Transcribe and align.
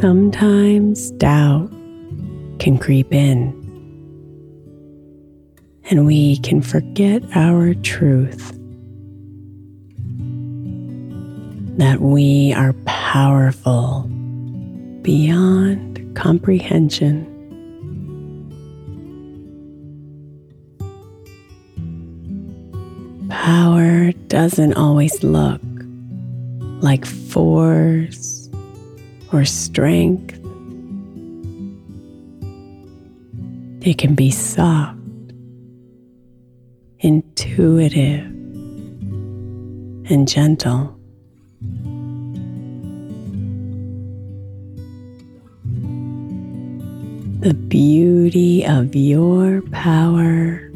Sometimes 0.00 1.10
doubt 1.10 1.68
can 2.60 2.78
creep 2.78 3.12
in, 3.12 3.52
and 5.90 6.06
we 6.06 6.36
can 6.36 6.62
forget 6.62 7.20
our 7.34 7.74
truth 7.74 8.52
that 11.78 11.98
we 12.00 12.52
are 12.52 12.74
powerful 12.84 14.02
beyond 15.02 16.14
comprehension. 16.14 17.26
Power 23.28 24.12
doesn't 24.28 24.74
always 24.74 25.24
look 25.24 25.60
like 26.80 27.04
force 27.04 28.37
or 29.32 29.44
strength. 29.44 30.34
It 33.86 33.96
can 33.98 34.14
be 34.14 34.30
soft, 34.30 34.98
intuitive, 37.00 38.26
and 40.10 40.26
gentle. 40.26 40.98
The 47.40 47.54
beauty 47.54 48.66
of 48.66 48.96
your 48.96 49.62
power 49.70 50.68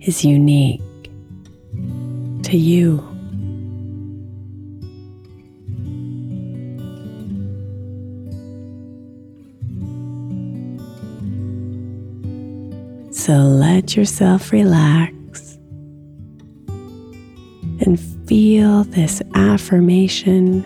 is 0.00 0.24
unique 0.24 0.80
to 2.44 2.56
you. 2.56 3.09
So 13.20 13.34
let 13.34 13.96
yourself 13.98 14.50
relax 14.50 15.58
and 17.84 18.00
feel 18.26 18.84
this 18.84 19.20
affirmation 19.34 20.64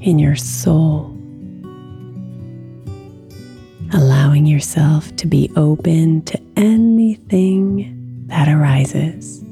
in 0.00 0.20
your 0.20 0.36
soul, 0.36 1.10
allowing 3.92 4.46
yourself 4.46 5.16
to 5.16 5.26
be 5.26 5.50
open 5.56 6.22
to 6.26 6.40
anything 6.56 8.26
that 8.28 8.48
arises. 8.48 9.45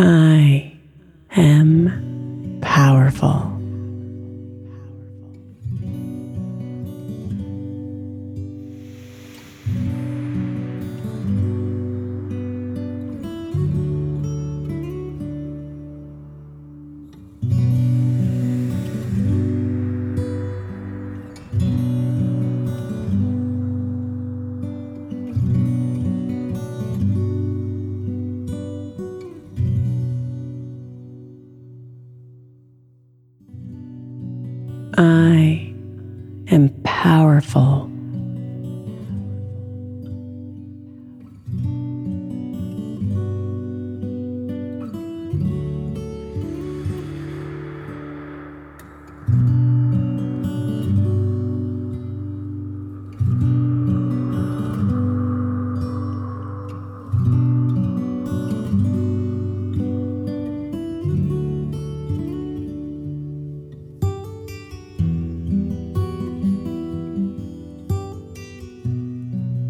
I 0.00 0.29
powerful. 37.40 37.89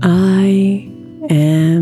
I 0.03 0.89
am 1.29 1.80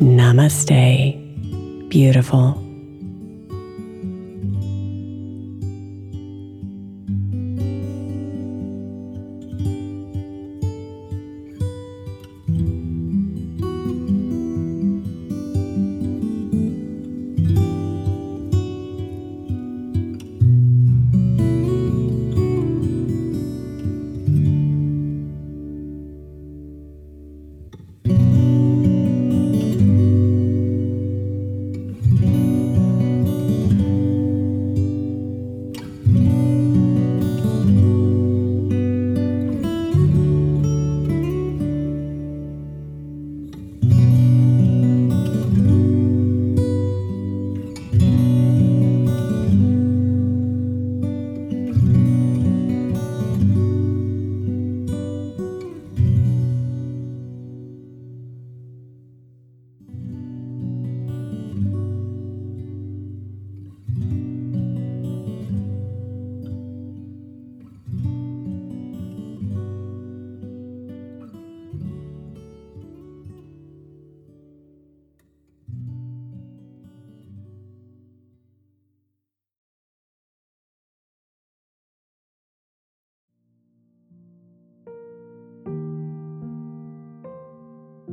Namaste, 0.00 1.14
beautiful. 1.90 2.69